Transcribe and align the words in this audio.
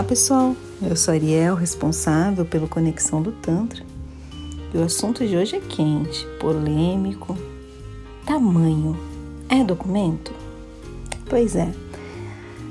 Olá 0.00 0.08
pessoal, 0.08 0.56
eu 0.80 0.96
sou 0.96 1.12
Ariel, 1.12 1.54
responsável 1.54 2.46
pelo 2.46 2.66
Conexão 2.66 3.20
do 3.20 3.32
Tantra. 3.32 3.84
E 4.72 4.78
o 4.78 4.82
assunto 4.82 5.28
de 5.28 5.36
hoje 5.36 5.56
é 5.56 5.60
quente, 5.60 6.26
polêmico. 6.40 7.36
Tamanho 8.24 8.98
é 9.46 9.62
documento? 9.62 10.32
Pois 11.28 11.54
é. 11.54 11.70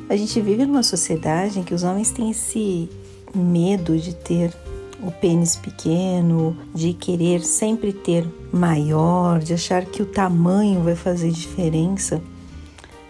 A 0.09 0.17
gente 0.17 0.41
vive 0.41 0.65
numa 0.65 0.81
sociedade 0.81 1.59
em 1.59 1.63
que 1.63 1.75
os 1.75 1.83
homens 1.83 2.09
têm 2.09 2.31
esse 2.31 2.89
medo 3.35 3.95
de 3.95 4.15
ter 4.15 4.51
o 4.99 5.11
pênis 5.11 5.55
pequeno, 5.55 6.57
de 6.73 6.93
querer 6.93 7.41
sempre 7.41 7.93
ter 7.93 8.27
maior, 8.51 9.37
de 9.37 9.53
achar 9.53 9.85
que 9.85 10.01
o 10.01 10.07
tamanho 10.07 10.81
vai 10.81 10.95
fazer 10.95 11.29
diferença 11.29 12.19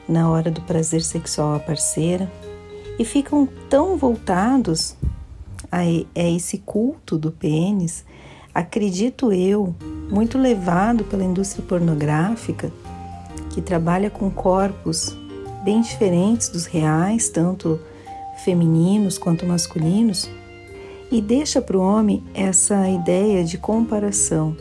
na 0.09 0.29
hora 0.29 0.51
do 0.51 0.59
prazer 0.63 1.03
sexual 1.03 1.55
à 1.55 1.59
parceira 1.59 2.29
e 2.99 3.05
ficam 3.05 3.48
tão 3.70 3.95
voltados 3.95 4.94
a, 5.71 5.80
a 5.80 6.30
esse 6.30 6.58
culto 6.58 7.17
do 7.17 7.31
pênis, 7.31 8.03
acredito 8.53 9.31
eu, 9.31 9.73
muito 10.12 10.38
levado 10.38 11.05
pela 11.05 11.23
indústria 11.23 11.66
pornográfica, 11.66 12.70
que 13.52 13.62
trabalha 13.62 14.09
com 14.09 14.30
corpos 14.30 15.17
bem 15.63 15.81
diferentes 15.81 16.49
dos 16.49 16.66
reais, 16.66 17.30
tanto 17.30 17.80
femininos 18.44 19.17
quanto 19.17 19.45
masculinos, 19.45 20.30
e 21.09 21.22
deixa 21.22 21.61
para 21.61 21.77
o 21.77 21.81
homem 21.81 22.23
essa 22.34 22.88
ideia 22.89 23.44
de 23.44 23.58
comparação 23.58 24.55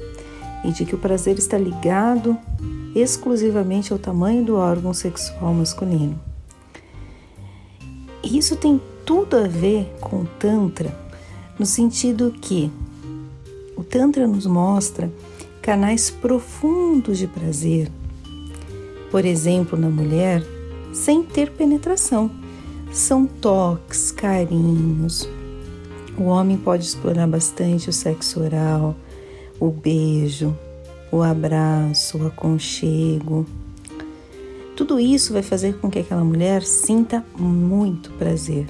e 0.65 0.71
de 0.71 0.85
que 0.85 0.95
o 0.95 0.99
prazer 0.99 1.39
está 1.39 1.59
ligado 1.59 2.39
exclusivamente 2.95 3.93
ao 3.93 3.99
tamanho 3.99 4.45
do 4.45 4.57
órgão 4.57 4.95
sexual 4.95 5.53
masculino. 5.53 6.28
Isso 8.23 8.57
tem 8.57 8.81
tudo 9.05 9.37
a 9.37 9.47
ver 9.47 9.91
com 10.01 10.23
o 10.23 10.29
Tantra, 10.39 10.95
no 11.59 11.65
sentido 11.65 12.35
que 12.41 12.71
o 13.77 13.83
Tantra 13.83 14.27
nos 14.27 14.45
mostra 14.45 15.11
canais 15.63 16.11
profundos 16.11 17.19
de 17.19 17.27
prazer, 17.27 17.91
por 19.11 19.25
exemplo, 19.25 19.79
na 19.79 19.89
mulher, 19.89 20.43
sem 20.93 21.23
ter 21.23 21.51
penetração. 21.53 22.31
São 22.93 23.27
toques, 23.27 24.11
carinhos. 24.11 25.29
O 26.17 26.25
homem 26.25 26.57
pode 26.57 26.85
explorar 26.85 27.27
bastante 27.27 27.89
o 27.89 27.93
sexo 27.93 28.41
oral, 28.41 28.97
o 29.61 29.71
beijo, 29.71 30.57
o 31.13 31.23
abraço, 31.23 32.19
o 32.19 32.27
aconchego, 32.27 33.47
tudo 34.79 35.01
isso 35.01 35.33
vai 35.33 35.43
fazer 35.43 35.77
com 35.79 35.91
que 35.91 35.99
aquela 35.99 36.23
mulher 36.23 36.63
sinta 36.63 37.27
muito 37.37 38.13
prazer. 38.13 38.65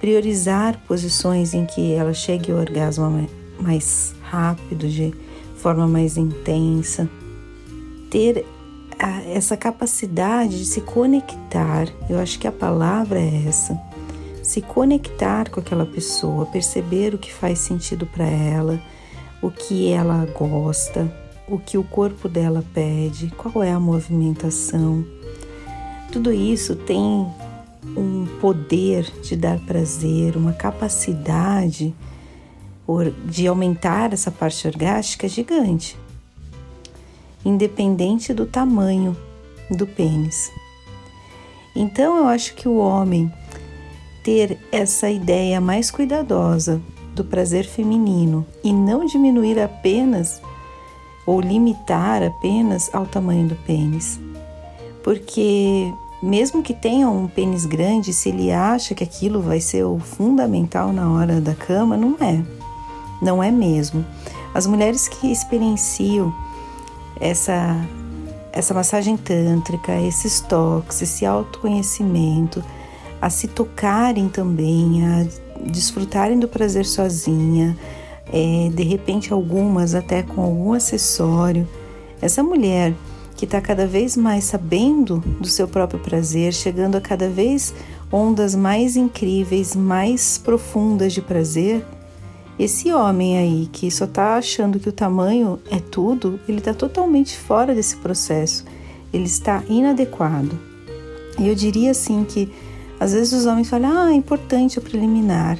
Priorizar 0.00 0.80
posições 0.86 1.54
em 1.54 1.66
que 1.66 1.92
ela 1.92 2.14
chegue 2.14 2.52
ao 2.52 2.58
orgasmo 2.58 3.28
mais 3.58 4.14
rápido, 4.22 4.88
de 4.88 5.12
forma 5.56 5.88
mais 5.88 6.16
intensa. 6.16 7.10
Ter 8.12 8.46
essa 9.34 9.56
capacidade 9.56 10.56
de 10.56 10.66
se 10.66 10.80
conectar, 10.82 11.88
eu 12.08 12.20
acho 12.20 12.38
que 12.38 12.46
a 12.46 12.52
palavra 12.52 13.18
é 13.18 13.48
essa. 13.48 13.76
Se 14.40 14.60
conectar 14.60 15.50
com 15.50 15.58
aquela 15.58 15.84
pessoa, 15.84 16.46
perceber 16.46 17.12
o 17.12 17.18
que 17.18 17.32
faz 17.32 17.58
sentido 17.58 18.06
para 18.06 18.26
ela, 18.26 18.80
o 19.42 19.50
que 19.50 19.90
ela 19.90 20.24
gosta, 20.26 21.12
o 21.48 21.58
que 21.58 21.76
o 21.76 21.84
corpo 21.84 22.28
dela 22.28 22.64
pede, 22.72 23.32
qual 23.36 23.62
é 23.62 23.72
a 23.72 23.80
movimentação. 23.80 25.04
Tudo 26.10 26.32
isso 26.32 26.76
tem 26.76 27.26
um 27.96 28.26
poder 28.40 29.10
de 29.22 29.34
dar 29.36 29.58
prazer, 29.60 30.36
uma 30.36 30.52
capacidade 30.52 31.94
de 33.24 33.46
aumentar 33.46 34.12
essa 34.12 34.30
parte 34.30 34.66
orgástica 34.66 35.26
gigante, 35.26 35.96
independente 37.44 38.34
do 38.34 38.44
tamanho 38.44 39.16
do 39.70 39.86
pênis. 39.86 40.52
Então 41.74 42.18
eu 42.18 42.28
acho 42.28 42.54
que 42.54 42.68
o 42.68 42.76
homem 42.76 43.32
ter 44.22 44.58
essa 44.70 45.10
ideia 45.10 45.60
mais 45.60 45.90
cuidadosa 45.90 46.80
do 47.14 47.24
prazer 47.24 47.64
feminino 47.64 48.46
e 48.62 48.72
não 48.72 49.04
diminuir 49.04 49.58
apenas 49.58 50.40
ou 51.26 51.40
limitar 51.40 52.22
apenas 52.22 52.90
ao 52.92 53.06
tamanho 53.06 53.48
do 53.48 53.54
pênis. 53.56 54.20
Porque 55.02 55.92
mesmo 56.22 56.62
que 56.62 56.72
tenha 56.72 57.08
um 57.08 57.26
pênis 57.26 57.66
grande, 57.66 58.12
se 58.12 58.28
ele 58.28 58.52
acha 58.52 58.94
que 58.94 59.02
aquilo 59.02 59.42
vai 59.42 59.60
ser 59.60 59.84
o 59.84 59.98
fundamental 59.98 60.92
na 60.92 61.10
hora 61.10 61.40
da 61.40 61.54
cama, 61.54 61.96
não 61.96 62.16
é. 62.20 62.42
Não 63.20 63.42
é 63.42 63.50
mesmo. 63.50 64.04
As 64.54 64.66
mulheres 64.66 65.08
que 65.08 65.30
experienciam 65.30 66.32
essa 67.20 67.76
essa 68.52 68.74
massagem 68.74 69.16
tântrica, 69.16 69.98
esses 69.98 70.40
toques, 70.42 71.00
esse 71.00 71.24
autoconhecimento, 71.24 72.62
a 73.20 73.30
se 73.30 73.48
tocarem 73.48 74.28
também, 74.28 75.02
a 75.04 75.26
desfrutarem 75.70 76.38
do 76.38 76.46
prazer 76.46 76.84
sozinha, 76.84 77.76
é, 78.30 78.70
de 78.72 78.82
repente 78.82 79.32
algumas 79.32 79.94
até 79.94 80.22
com 80.22 80.42
algum 80.42 80.72
acessório. 80.72 81.66
Essa 82.20 82.42
mulher 82.42 82.94
que 83.36 83.44
está 83.44 83.60
cada 83.60 83.86
vez 83.86 84.16
mais 84.16 84.44
sabendo 84.44 85.18
do 85.40 85.48
seu 85.48 85.66
próprio 85.66 85.98
prazer, 85.98 86.52
chegando 86.52 86.96
a 86.96 87.00
cada 87.00 87.28
vez 87.28 87.74
ondas 88.12 88.54
mais 88.54 88.96
incríveis, 88.96 89.74
mais 89.74 90.38
profundas 90.38 91.12
de 91.12 91.22
prazer. 91.22 91.84
Esse 92.58 92.92
homem 92.92 93.38
aí 93.38 93.68
que 93.72 93.90
só 93.90 94.04
está 94.04 94.36
achando 94.36 94.78
que 94.78 94.88
o 94.88 94.92
tamanho 94.92 95.58
é 95.70 95.80
tudo, 95.80 96.38
ele 96.46 96.58
está 96.58 96.74
totalmente 96.74 97.36
fora 97.36 97.74
desse 97.74 97.96
processo. 97.96 98.64
Ele 99.12 99.24
está 99.24 99.62
inadequado. 99.68 100.56
E 101.38 101.48
eu 101.48 101.54
diria 101.54 101.90
assim 101.90 102.24
que 102.24 102.52
às 103.00 103.12
vezes 103.12 103.32
os 103.32 103.46
homens 103.46 103.68
falam: 103.68 103.90
ah, 103.90 104.12
é 104.12 104.14
importante 104.14 104.78
o 104.78 104.82
preliminar. 104.82 105.58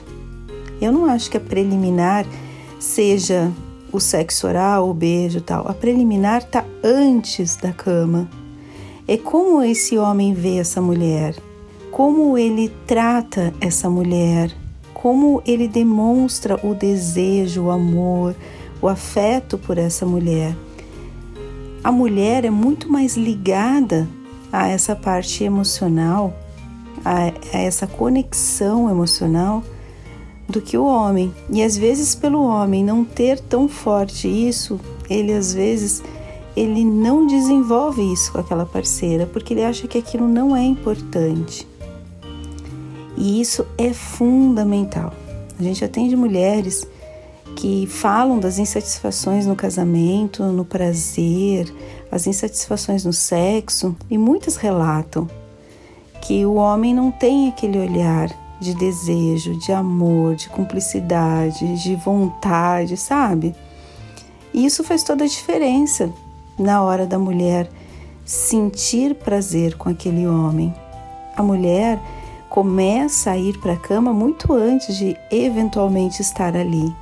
Eu 0.81 0.93
não 0.93 1.07
acho 1.07 1.31
que 1.31 1.37
a 1.37 1.41
preliminar 1.41 2.27
seja 2.83 3.53
o 3.93 4.01
sexo 4.01 4.49
oral, 4.49 4.91
o 4.91 4.95
beijo 4.95 5.41
tal. 5.41 5.69
A 5.69 5.73
preliminar 5.73 6.43
está 6.43 6.65
antes 6.83 7.57
da 7.57 7.73
cama. 7.73 8.29
É 9.07 9.17
como 9.17 9.63
esse 9.63 9.97
homem 9.97 10.35
vê 10.35 10.57
essa 10.57 10.81
mulher, 10.81 11.37
como 11.91 12.37
ele 12.37 12.73
trata 12.87 13.55
essa 13.61 13.89
mulher, 13.89 14.53
como 14.93 15.43
ele 15.47 15.69
demonstra 15.69 16.59
o 16.67 16.75
desejo, 16.75 17.65
o 17.65 17.71
amor, 17.71 18.35
o 18.81 18.89
afeto 18.89 19.57
por 19.57 19.79
essa 19.79 20.05
mulher. 20.05 20.57
A 21.85 21.93
mulher 21.93 22.45
é 22.45 22.51
muito 22.51 22.91
mais 22.91 23.17
ligada 23.17 24.09
a 24.53 24.69
essa 24.69 24.95
parte 24.95 25.45
emocional, 25.45 26.35
a, 27.05 27.33
a 27.57 27.59
essa 27.59 27.87
conexão 27.87 28.89
emocional 28.89 29.63
do 30.53 30.61
que 30.61 30.77
o 30.77 30.85
homem. 30.85 31.35
E 31.51 31.63
às 31.63 31.77
vezes 31.77 32.15
pelo 32.15 32.45
homem 32.45 32.85
não 32.85 33.05
ter 33.05 33.41
tão 33.41 33.67
forte 33.67 34.29
isso, 34.29 34.79
ele 35.11 35.33
às 35.33 35.53
vezes 35.53 36.03
ele 36.55 36.85
não 36.85 37.27
desenvolve 37.27 38.13
isso 38.13 38.31
com 38.33 38.39
aquela 38.39 38.67
parceira, 38.67 39.27
porque 39.27 39.55
ele 39.55 39.65
acha 39.65 39.89
que 39.89 39.99
aquilo 39.99 40.29
não 40.29 40.55
é 40.55 40.63
importante. 40.63 41.67
E 43.17 43.41
isso 43.41 43.67
é 43.79 43.93
fundamental. 43.93 45.13
A 45.59 45.63
gente 45.63 45.85
atende 45.85 46.15
mulheres 46.15 46.87
que 47.57 47.87
falam 47.87 48.39
das 48.39 48.59
insatisfações 48.59 49.47
no 49.47 49.57
casamento, 49.57 50.43
no 50.45 50.65
prazer, 50.65 51.73
as 52.11 52.27
insatisfações 52.27 53.05
no 53.05 53.13
sexo, 53.13 53.95
e 54.11 54.19
muitas 54.19 54.57
relatam 54.57 55.29
que 56.21 56.45
o 56.45 56.55
homem 56.55 56.95
não 56.95 57.11
tem 57.11 57.49
aquele 57.49 57.79
olhar 57.79 58.42
de 58.63 58.75
desejo, 58.75 59.59
de 59.59 59.73
amor, 59.73 60.35
de 60.35 60.49
cumplicidade, 60.49 61.83
de 61.83 61.97
vontade, 61.97 62.97
sabe? 62.97 63.55
E 64.55 64.65
isso 64.65 64.85
faz 64.85 65.03
toda 65.03 65.25
a 65.25 65.29
diferença 65.29 66.13
na 66.59 66.83
hora 66.83 67.07
da 67.07 67.19
mulher 67.19 67.69
sentir 68.25 69.15
prazer 69.15 69.77
com 69.77 69.89
aquele 69.89 70.27
homem. 70.27 70.75
A 71.37 71.43
mulher 71.43 72.01
começa 72.49 73.31
a 73.31 73.37
ir 73.37 73.59
para 73.59 73.73
a 73.73 73.79
cama 73.79 74.13
muito 74.13 74.53
antes 74.53 74.97
de 74.97 75.17
eventualmente 75.31 76.21
estar 76.21 76.57
ali. 76.57 76.95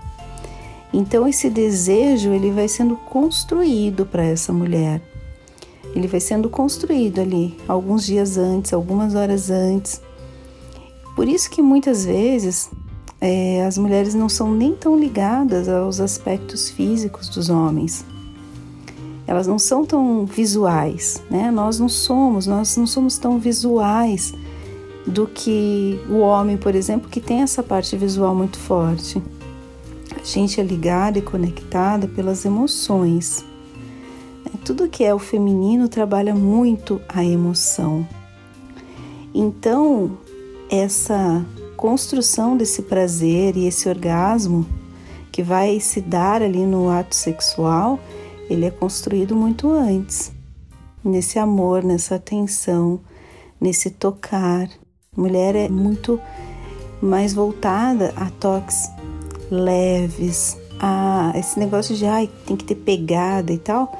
Então 0.92 1.26
esse 1.26 1.50
desejo 1.50 2.32
ele 2.32 2.50
vai 2.50 2.68
sendo 2.68 2.96
construído 2.96 4.06
para 4.06 4.24
essa 4.24 4.52
mulher. 4.52 5.00
Ele 5.94 6.06
vai 6.06 6.20
sendo 6.20 6.48
construído 6.48 7.20
ali 7.20 7.56
alguns 7.66 8.06
dias 8.06 8.36
antes, 8.36 8.72
algumas 8.72 9.14
horas 9.14 9.50
antes. 9.50 10.00
Por 11.20 11.28
isso 11.28 11.50
que 11.50 11.60
muitas 11.60 12.06
vezes 12.06 12.70
é, 13.20 13.62
as 13.66 13.76
mulheres 13.76 14.14
não 14.14 14.26
são 14.26 14.54
nem 14.54 14.74
tão 14.74 14.98
ligadas 14.98 15.68
aos 15.68 16.00
aspectos 16.00 16.70
físicos 16.70 17.28
dos 17.28 17.50
homens. 17.50 18.06
Elas 19.26 19.46
não 19.46 19.58
são 19.58 19.84
tão 19.84 20.24
visuais, 20.24 21.22
né? 21.30 21.50
Nós 21.50 21.78
não 21.78 21.90
somos, 21.90 22.46
nós 22.46 22.74
não 22.74 22.86
somos 22.86 23.18
tão 23.18 23.38
visuais 23.38 24.32
do 25.06 25.26
que 25.26 26.00
o 26.08 26.20
homem, 26.20 26.56
por 26.56 26.74
exemplo, 26.74 27.10
que 27.10 27.20
tem 27.20 27.42
essa 27.42 27.62
parte 27.62 27.94
visual 27.98 28.34
muito 28.34 28.58
forte. 28.58 29.22
A 30.18 30.24
gente 30.24 30.58
é 30.58 30.64
ligada 30.64 31.18
e 31.18 31.22
conectada 31.22 32.08
pelas 32.08 32.46
emoções. 32.46 33.44
Tudo 34.64 34.88
que 34.88 35.04
é 35.04 35.14
o 35.14 35.18
feminino 35.18 35.86
trabalha 35.86 36.34
muito 36.34 36.98
a 37.06 37.22
emoção. 37.22 38.08
Então, 39.34 40.16
essa 40.70 41.44
construção 41.76 42.56
desse 42.56 42.82
prazer 42.82 43.56
e 43.56 43.66
esse 43.66 43.88
orgasmo 43.88 44.64
que 45.32 45.42
vai 45.42 45.80
se 45.80 46.00
dar 46.00 46.42
ali 46.42 46.64
no 46.64 46.88
ato 46.88 47.16
sexual, 47.16 47.98
ele 48.48 48.64
é 48.64 48.70
construído 48.70 49.34
muito 49.34 49.70
antes. 49.70 50.32
Nesse 51.02 51.38
amor, 51.38 51.82
nessa 51.82 52.16
atenção, 52.16 53.00
nesse 53.60 53.90
tocar. 53.90 54.68
Mulher 55.16 55.56
é 55.56 55.68
muito 55.68 56.20
mais 57.02 57.32
voltada 57.32 58.12
a 58.16 58.30
toques 58.30 58.88
leves, 59.50 60.56
a 60.78 61.32
esse 61.34 61.58
negócio 61.58 61.96
de 61.96 62.06
ai, 62.06 62.30
tem 62.46 62.56
que 62.56 62.64
ter 62.64 62.76
pegada 62.76 63.52
e 63.52 63.58
tal. 63.58 63.92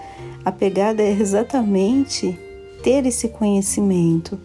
A 0.44 0.52
pegada 0.52 1.02
é 1.02 1.10
exatamente 1.10 2.38
ter 2.82 3.04
esse 3.06 3.28
conhecimento 3.28 4.38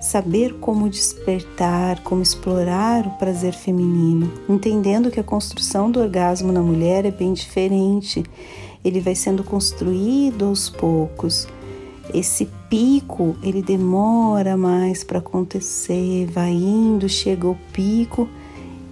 saber 0.00 0.54
como 0.54 0.88
despertar, 0.88 2.02
como 2.02 2.22
explorar 2.22 3.06
o 3.06 3.10
prazer 3.18 3.52
feminino, 3.52 4.32
entendendo 4.48 5.10
que 5.10 5.20
a 5.20 5.24
construção 5.24 5.90
do 5.90 6.00
orgasmo 6.00 6.50
na 6.50 6.62
mulher 6.62 7.04
é 7.04 7.10
bem 7.10 7.32
diferente. 7.32 8.24
Ele 8.82 9.00
vai 9.00 9.14
sendo 9.14 9.44
construído 9.44 10.46
aos 10.46 10.70
poucos. 10.70 11.46
Esse 12.14 12.48
pico, 12.68 13.36
ele 13.42 13.62
demora 13.62 14.56
mais 14.56 15.04
para 15.04 15.18
acontecer, 15.18 16.26
vai 16.26 16.50
indo, 16.50 17.08
chega 17.08 17.46
ao 17.46 17.56
pico 17.72 18.28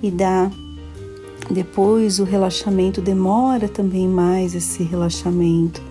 e 0.02 0.10
dá 0.10 0.50
depois 1.50 2.20
o 2.20 2.24
relaxamento 2.24 3.00
demora 3.00 3.68
também 3.68 4.06
mais 4.06 4.54
esse 4.54 4.82
relaxamento. 4.82 5.87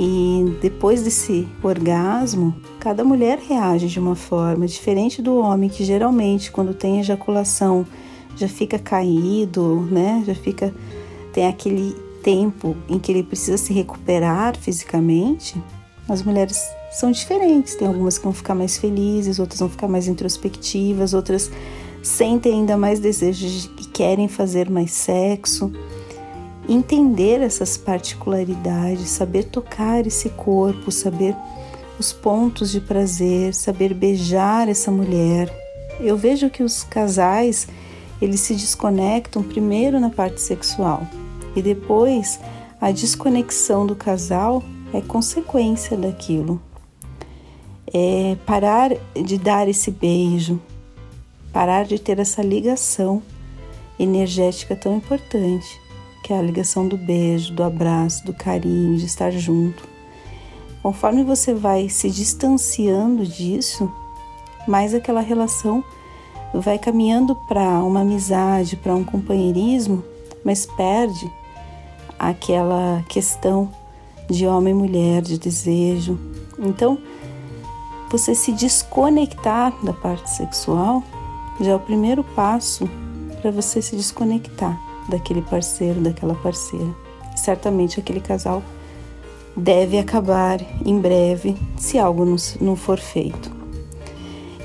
E 0.00 0.56
depois 0.62 1.02
desse 1.02 1.48
orgasmo, 1.60 2.54
cada 2.78 3.02
mulher 3.02 3.36
reage 3.36 3.88
de 3.88 3.98
uma 3.98 4.14
forma 4.14 4.64
diferente 4.64 5.20
do 5.20 5.36
homem, 5.36 5.68
que 5.68 5.84
geralmente 5.84 6.52
quando 6.52 6.72
tem 6.72 7.00
ejaculação 7.00 7.84
já 8.36 8.46
fica 8.46 8.78
caído, 8.78 9.88
né? 9.90 10.22
Já 10.24 10.36
fica 10.36 10.72
tem 11.32 11.48
aquele 11.48 11.96
tempo 12.22 12.76
em 12.88 12.96
que 12.96 13.10
ele 13.10 13.24
precisa 13.24 13.58
se 13.58 13.72
recuperar 13.72 14.56
fisicamente. 14.56 15.60
As 16.08 16.22
mulheres 16.22 16.62
são 16.92 17.10
diferentes, 17.10 17.74
tem 17.74 17.88
algumas 17.88 18.18
que 18.18 18.24
vão 18.24 18.32
ficar 18.32 18.54
mais 18.54 18.78
felizes, 18.78 19.40
outras 19.40 19.58
vão 19.58 19.68
ficar 19.68 19.88
mais 19.88 20.06
introspectivas, 20.06 21.12
outras 21.12 21.50
sentem 22.04 22.52
ainda 22.54 22.76
mais 22.76 23.00
desejo 23.00 23.68
e 23.80 23.84
querem 23.86 24.28
fazer 24.28 24.70
mais 24.70 24.92
sexo 24.92 25.72
entender 26.68 27.40
essas 27.40 27.78
particularidades, 27.78 29.08
saber 29.08 29.44
tocar 29.44 30.06
esse 30.06 30.28
corpo, 30.30 30.92
saber 30.92 31.34
os 31.98 32.12
pontos 32.12 32.70
de 32.70 32.80
prazer, 32.80 33.54
saber 33.54 33.94
beijar 33.94 34.68
essa 34.68 34.90
mulher. 34.90 35.50
Eu 35.98 36.16
vejo 36.16 36.50
que 36.50 36.62
os 36.62 36.84
casais 36.84 37.66
eles 38.20 38.40
se 38.40 38.54
desconectam 38.54 39.42
primeiro 39.42 39.98
na 39.98 40.10
parte 40.10 40.40
sexual 40.40 41.06
e 41.56 41.62
depois 41.62 42.38
a 42.80 42.92
desconexão 42.92 43.86
do 43.86 43.96
casal 43.96 44.62
é 44.92 45.00
consequência 45.00 45.96
daquilo. 45.96 46.60
É 47.92 48.36
parar 48.44 48.90
de 49.14 49.38
dar 49.38 49.66
esse 49.66 49.90
beijo, 49.90 50.60
parar 51.52 51.84
de 51.84 51.98
ter 51.98 52.18
essa 52.18 52.42
ligação 52.42 53.22
energética 53.98 54.76
tão 54.76 54.96
importante 54.96 55.87
que 56.28 56.34
é 56.34 56.38
a 56.38 56.42
ligação 56.42 56.86
do 56.86 56.98
beijo, 56.98 57.54
do 57.54 57.62
abraço, 57.62 58.22
do 58.26 58.34
carinho, 58.34 58.98
de 58.98 59.06
estar 59.06 59.30
junto. 59.30 59.88
Conforme 60.82 61.24
você 61.24 61.54
vai 61.54 61.88
se 61.88 62.10
distanciando 62.10 63.26
disso, 63.26 63.90
mais 64.66 64.92
aquela 64.92 65.22
relação 65.22 65.82
vai 66.52 66.78
caminhando 66.78 67.34
para 67.34 67.82
uma 67.82 68.02
amizade, 68.02 68.76
para 68.76 68.94
um 68.94 69.04
companheirismo, 69.04 70.04
mas 70.44 70.66
perde 70.66 71.32
aquela 72.18 73.02
questão 73.08 73.72
de 74.28 74.46
homem 74.46 74.74
e 74.74 74.76
mulher, 74.76 75.22
de 75.22 75.38
desejo. 75.38 76.18
Então, 76.58 76.98
você 78.10 78.34
se 78.34 78.52
desconectar 78.52 79.72
da 79.82 79.94
parte 79.94 80.28
sexual 80.28 81.02
já 81.58 81.72
é 81.72 81.74
o 81.74 81.80
primeiro 81.80 82.22
passo 82.22 82.86
para 83.40 83.50
você 83.50 83.80
se 83.80 83.96
desconectar 83.96 84.87
daquele 85.08 85.42
parceiro, 85.42 86.00
daquela 86.00 86.34
parceira. 86.34 86.94
Certamente 87.36 87.98
aquele 87.98 88.20
casal 88.20 88.62
deve 89.56 89.98
acabar 89.98 90.60
em 90.84 90.98
breve 91.00 91.56
se 91.76 91.98
algo 91.98 92.24
não, 92.60 92.76
for 92.76 92.98
feito. 92.98 93.50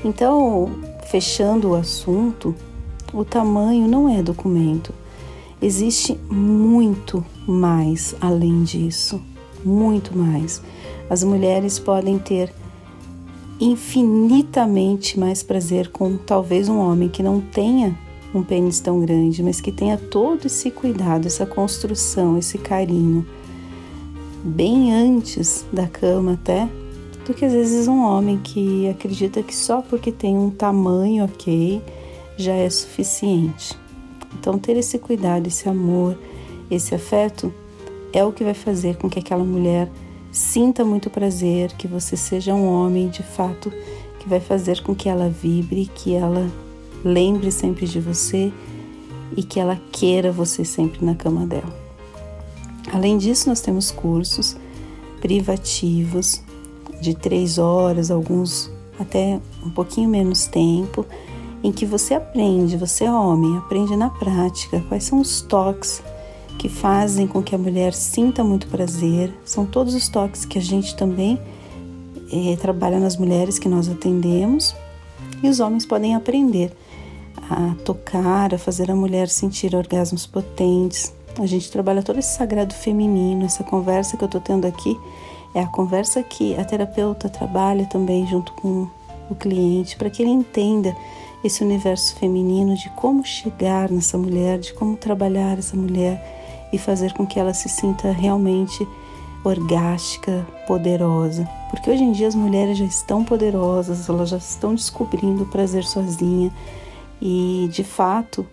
Então, 0.04 0.70
fechando 1.06 1.70
o 1.70 1.74
assunto, 1.74 2.54
o 3.12 3.24
tamanho 3.24 3.88
não 3.88 4.08
é 4.08 4.22
documento. 4.22 4.92
Existe 5.60 6.18
muito 6.30 7.24
mais 7.46 8.14
além 8.20 8.62
disso, 8.62 9.20
muito 9.64 10.16
mais. 10.16 10.60
As 11.08 11.24
mulheres 11.24 11.78
podem 11.78 12.18
ter 12.18 12.52
infinitamente 13.60 15.18
mais 15.18 15.42
prazer 15.42 15.88
com 15.88 16.16
talvez 16.16 16.68
um 16.68 16.78
homem 16.78 17.08
que 17.08 17.22
não 17.22 17.40
tenha 17.40 17.96
um 18.34 18.42
pênis 18.42 18.80
tão 18.80 19.00
grande, 19.00 19.42
mas 19.42 19.60
que 19.60 19.70
tenha 19.70 19.96
todo 19.96 20.46
esse 20.46 20.70
cuidado, 20.70 21.26
essa 21.26 21.46
construção, 21.46 22.36
esse 22.36 22.58
carinho, 22.58 23.24
bem 24.42 24.92
antes 24.92 25.64
da 25.72 25.86
cama 25.86 26.32
até, 26.32 26.68
do 27.24 27.32
que 27.32 27.44
às 27.44 27.52
vezes 27.52 27.88
um 27.88 28.02
homem 28.04 28.38
que 28.42 28.88
acredita 28.88 29.42
que 29.42 29.54
só 29.54 29.80
porque 29.80 30.12
tem 30.12 30.36
um 30.36 30.50
tamanho 30.50 31.24
ok 31.24 31.80
já 32.36 32.52
é 32.52 32.68
suficiente. 32.68 33.78
Então, 34.38 34.58
ter 34.58 34.76
esse 34.76 34.98
cuidado, 34.98 35.46
esse 35.46 35.68
amor, 35.68 36.18
esse 36.70 36.94
afeto 36.94 37.52
é 38.12 38.24
o 38.24 38.32
que 38.32 38.44
vai 38.44 38.54
fazer 38.54 38.96
com 38.96 39.08
que 39.08 39.18
aquela 39.18 39.44
mulher 39.44 39.90
sinta 40.30 40.84
muito 40.84 41.08
prazer, 41.08 41.72
que 41.72 41.86
você 41.86 42.16
seja 42.16 42.52
um 42.52 42.66
homem 42.66 43.08
de 43.08 43.22
fato 43.22 43.72
que 44.18 44.28
vai 44.28 44.40
fazer 44.40 44.82
com 44.82 44.94
que 44.94 45.08
ela 45.08 45.28
vibre, 45.28 45.90
que 45.94 46.14
ela 46.14 46.50
lembre 47.04 47.52
sempre 47.52 47.86
de 47.86 48.00
você 48.00 48.52
e 49.36 49.42
que 49.42 49.60
ela 49.60 49.80
queira 49.92 50.32
você 50.32 50.64
sempre 50.64 51.04
na 51.04 51.14
cama 51.14 51.46
dela. 51.46 51.84
Além 52.92 53.18
disso, 53.18 53.48
nós 53.48 53.60
temos 53.60 53.90
cursos 53.90 54.56
privativos 55.20 56.42
de 57.00 57.14
três 57.14 57.58
horas, 57.58 58.10
alguns 58.10 58.70
até 58.98 59.40
um 59.64 59.70
pouquinho 59.70 60.08
menos 60.08 60.46
tempo, 60.46 61.04
em 61.62 61.72
que 61.72 61.84
você 61.84 62.14
aprende, 62.14 62.76
você 62.76 63.08
homem, 63.08 63.56
aprende 63.56 63.96
na 63.96 64.10
prática 64.10 64.84
quais 64.88 65.04
são 65.04 65.20
os 65.20 65.40
toques 65.40 66.02
que 66.58 66.68
fazem 66.68 67.26
com 67.26 67.42
que 67.42 67.54
a 67.54 67.58
mulher 67.58 67.92
sinta 67.92 68.44
muito 68.44 68.68
prazer. 68.68 69.32
São 69.44 69.66
todos 69.66 69.94
os 69.94 70.08
toques 70.08 70.44
que 70.44 70.58
a 70.58 70.62
gente 70.62 70.94
também 70.94 71.40
é, 72.30 72.56
trabalha 72.56 73.00
nas 73.00 73.16
mulheres 73.16 73.58
que 73.58 73.68
nós 73.68 73.88
atendemos 73.88 74.74
e 75.42 75.48
os 75.48 75.58
homens 75.58 75.84
podem 75.84 76.14
aprender 76.14 76.70
a 77.50 77.74
tocar, 77.84 78.54
a 78.54 78.58
fazer 78.58 78.90
a 78.90 78.96
mulher 78.96 79.28
sentir 79.28 79.74
orgasmos 79.74 80.26
potentes. 80.26 81.12
A 81.38 81.46
gente 81.46 81.70
trabalha 81.70 82.02
todo 82.02 82.18
esse 82.18 82.36
sagrado 82.36 82.74
feminino, 82.74 83.44
essa 83.44 83.64
conversa 83.64 84.16
que 84.16 84.24
eu 84.24 84.26
estou 84.26 84.40
tendo 84.40 84.66
aqui 84.66 84.96
é 85.54 85.60
a 85.60 85.66
conversa 85.66 86.22
que 86.22 86.56
a 86.56 86.64
terapeuta 86.64 87.28
trabalha 87.28 87.86
também 87.86 88.26
junto 88.26 88.52
com 88.54 88.88
o 89.30 89.34
cliente 89.34 89.96
para 89.96 90.10
que 90.10 90.22
ele 90.22 90.30
entenda 90.30 90.94
esse 91.44 91.62
universo 91.62 92.16
feminino 92.16 92.74
de 92.74 92.88
como 92.90 93.24
chegar 93.24 93.90
nessa 93.90 94.18
mulher, 94.18 94.58
de 94.58 94.72
como 94.74 94.96
trabalhar 94.96 95.58
essa 95.58 95.76
mulher 95.76 96.68
e 96.72 96.78
fazer 96.78 97.12
com 97.12 97.26
que 97.26 97.38
ela 97.38 97.54
se 97.54 97.68
sinta 97.68 98.10
realmente 98.10 98.86
orgástica, 99.44 100.44
poderosa. 100.66 101.48
Porque 101.70 101.90
hoje 101.90 102.02
em 102.02 102.12
dia 102.12 102.26
as 102.26 102.34
mulheres 102.34 102.78
já 102.78 102.84
estão 102.84 103.22
poderosas, 103.22 104.08
elas 104.08 104.30
já 104.30 104.38
estão 104.38 104.74
descobrindo 104.74 105.44
o 105.44 105.46
prazer 105.46 105.84
sozinha 105.84 106.50
e 107.26 107.70
de 107.72 107.82
fato, 107.82 108.46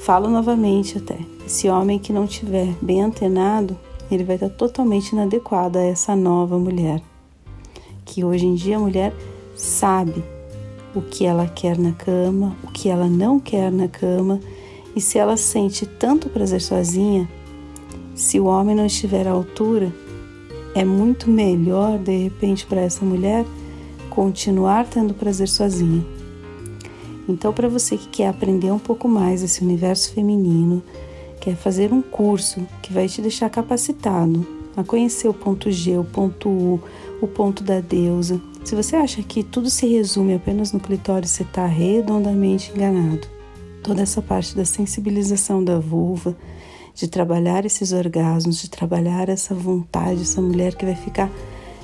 falo 0.00 0.28
novamente 0.28 0.98
até, 0.98 1.18
esse 1.46 1.70
homem 1.70 1.98
que 1.98 2.12
não 2.12 2.26
tiver 2.26 2.68
bem 2.82 3.00
antenado, 3.00 3.78
ele 4.10 4.24
vai 4.24 4.36
estar 4.36 4.50
totalmente 4.50 5.12
inadequado 5.12 5.78
a 5.78 5.82
essa 5.82 6.14
nova 6.14 6.58
mulher. 6.58 7.00
Que 8.04 8.22
hoje 8.22 8.44
em 8.44 8.54
dia 8.54 8.76
a 8.76 8.80
mulher 8.80 9.14
sabe 9.56 10.22
o 10.94 11.00
que 11.00 11.24
ela 11.24 11.46
quer 11.46 11.78
na 11.78 11.92
cama, 11.92 12.54
o 12.62 12.66
que 12.70 12.90
ela 12.90 13.06
não 13.06 13.40
quer 13.40 13.72
na 13.72 13.88
cama, 13.88 14.38
e 14.94 15.00
se 15.00 15.18
ela 15.18 15.38
sente 15.38 15.86
tanto 15.86 16.28
prazer 16.28 16.60
sozinha, 16.60 17.26
se 18.14 18.38
o 18.38 18.44
homem 18.44 18.76
não 18.76 18.84
estiver 18.84 19.26
à 19.26 19.30
altura, 19.30 19.90
é 20.74 20.84
muito 20.84 21.30
melhor 21.30 21.98
de 21.98 22.14
repente 22.18 22.66
para 22.66 22.82
essa 22.82 23.02
mulher 23.02 23.46
continuar 24.10 24.86
tendo 24.86 25.14
prazer 25.14 25.48
sozinha. 25.48 26.13
Então, 27.28 27.52
para 27.52 27.68
você 27.68 27.96
que 27.96 28.08
quer 28.08 28.28
aprender 28.28 28.70
um 28.70 28.78
pouco 28.78 29.08
mais 29.08 29.42
esse 29.42 29.62
universo 29.62 30.12
feminino, 30.12 30.82
quer 31.40 31.56
fazer 31.56 31.92
um 31.92 32.02
curso 32.02 32.66
que 32.82 32.92
vai 32.92 33.08
te 33.08 33.22
deixar 33.22 33.48
capacitado 33.50 34.46
a 34.76 34.82
conhecer 34.82 35.28
o 35.28 35.34
ponto 35.34 35.70
G, 35.70 35.96
o 35.96 36.04
ponto 36.04 36.48
U, 36.48 36.80
o 37.20 37.26
ponto 37.26 37.62
da 37.62 37.80
deusa. 37.80 38.40
Se 38.64 38.74
você 38.74 38.96
acha 38.96 39.22
que 39.22 39.42
tudo 39.42 39.70
se 39.70 39.86
resume 39.86 40.34
apenas 40.34 40.72
no 40.72 40.80
clitóris, 40.80 41.30
você 41.30 41.42
está 41.42 41.66
redondamente 41.66 42.72
enganado. 42.74 43.26
Toda 43.82 44.02
essa 44.02 44.22
parte 44.22 44.56
da 44.56 44.64
sensibilização 44.64 45.62
da 45.62 45.78
vulva, 45.78 46.36
de 46.94 47.08
trabalhar 47.08 47.66
esses 47.66 47.92
orgasmos, 47.92 48.62
de 48.62 48.70
trabalhar 48.70 49.28
essa 49.28 49.54
vontade, 49.54 50.22
essa 50.22 50.40
mulher 50.40 50.74
que 50.74 50.84
vai 50.84 50.94
ficar 50.94 51.30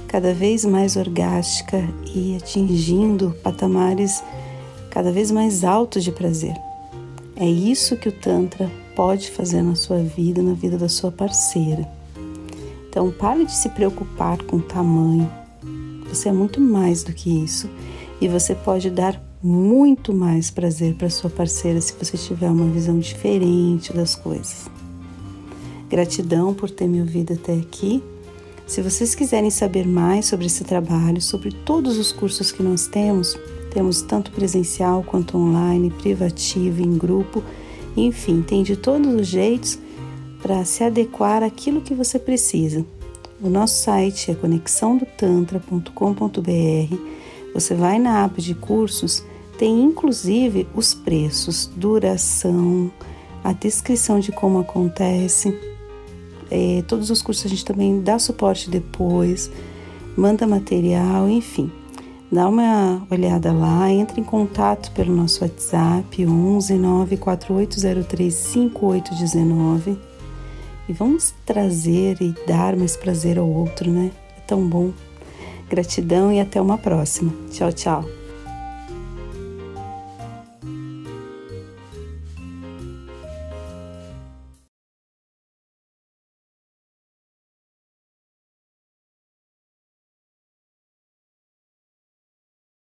cada 0.09 0.33
vez 0.33 0.65
mais 0.65 0.97
orgástica 0.97 1.89
e 2.15 2.37
atingindo 2.37 3.37
patamares 3.43 4.23
cada 4.91 5.13
vez 5.13 5.31
mais 5.31 5.65
altos 5.65 6.05
de 6.05 6.13
prazer. 6.13 6.55
É 7.37 7.49
isso 7.49 7.97
que 7.97 8.09
o 8.09 8.13
Tantra 8.13 8.71
pode 8.95 9.31
fazer 9.31 9.63
na 9.63 9.75
sua 9.75 9.99
vida, 9.99 10.43
na 10.43 10.53
vida 10.53 10.77
da 10.77 10.89
sua 10.89 11.11
parceira. 11.11 11.89
Então, 12.89 13.11
pare 13.11 13.47
de 13.47 13.53
se 13.53 13.69
preocupar 13.71 14.43
com 14.43 14.57
o 14.57 14.63
tamanho. 14.63 15.31
Você 16.09 16.29
é 16.29 16.33
muito 16.33 16.61
mais 16.61 17.05
do 17.05 17.13
que 17.13 17.43
isso 17.43 17.71
e 18.21 18.29
você 18.29 18.55
pode 18.55 18.91
dar 18.91 19.19
muito 19.43 20.13
mais 20.13 20.51
prazer 20.51 20.95
para 20.97 21.09
sua 21.09 21.31
parceira 21.31 21.81
se 21.81 21.95
você 21.95 22.19
tiver 22.19 22.51
uma 22.51 22.67
visão 22.67 22.99
diferente 22.99 23.93
das 23.93 24.15
coisas. 24.15 24.69
Gratidão 25.89 26.53
por 26.53 26.69
ter 26.69 26.87
me 26.87 27.01
ouvido 27.01 27.33
até 27.33 27.55
aqui. 27.55 28.03
Se 28.67 28.83
vocês 28.83 29.15
quiserem 29.15 29.51
saber 29.51 29.87
mais 29.87 30.27
sobre 30.27 30.47
esse 30.47 30.63
trabalho, 30.63 31.23
sobre 31.23 31.53
todos 31.53 31.97
os 31.97 32.13
cursos 32.13 32.53
que 32.53 32.63
nós 32.63 32.87
temos, 32.87 33.37
temos 33.71 34.03
tanto 34.03 34.31
presencial 34.31 35.03
quanto 35.03 35.39
online, 35.39 35.91
privativo, 35.91 36.83
em 36.83 36.99
grupo, 36.99 37.43
enfim, 37.97 38.43
tem 38.43 38.63
de 38.63 38.77
todos 38.77 39.15
os 39.15 39.27
jeitos 39.27 39.79
para 40.43 40.63
se 40.65 40.85
adequar 40.85 41.43
àquilo 41.43 41.81
que 41.81 41.95
você 41.95 42.19
precisa. 42.19 42.85
O 43.43 43.49
nosso 43.49 43.83
site 43.83 44.31
é 44.31 44.35
conexãodotantra.com.br. 44.35 46.97
Você 47.55 47.75
vai 47.75 47.99
na 47.99 48.23
aba 48.25 48.39
de 48.39 48.55
cursos, 48.55 49.25
tem 49.59 49.83
inclusive 49.83 50.69
os 50.75 50.95
preços, 50.95 51.71
duração, 51.75 52.91
a 53.43 53.53
descrição 53.53 54.21
de 54.21 54.33
como 54.33 54.59
acontece. 54.59 55.59
É, 56.51 56.83
todos 56.87 57.11
os 57.11 57.23
cursos 57.23 57.47
a 57.47 57.49
gente 57.49 57.65
também 57.65 58.03
dá 58.03 58.19
suporte 58.19 58.69
depois, 58.69 59.51
manda 60.17 60.47
material, 60.47 61.29
enfim. 61.29 61.71
Dá 62.33 62.49
uma 62.49 63.05
olhada 63.11 63.53
lá, 63.53 63.91
entre 63.91 64.21
em 64.21 64.25
contato 64.25 64.93
pelo 64.93 65.15
nosso 65.15 65.43
WhatsApp 65.43 66.25
11 66.25 66.75
94803 66.75 68.33
5819 68.33 69.99
e 70.89 70.93
vamos 70.93 71.35
trazer 71.45 72.19
e 72.21 72.33
dar 72.47 72.77
mais 72.77 72.97
prazer 72.97 73.37
ao 73.37 73.49
outro, 73.49 73.91
né? 73.91 74.13
É 74.37 74.41
tão 74.43 74.69
bom. 74.69 74.93
Gratidão 75.69 76.33
e 76.33 76.41
até 76.41 76.61
uma 76.61 76.79
próxima. 76.79 77.33
Tchau, 77.51 77.73
tchau. 77.73 78.20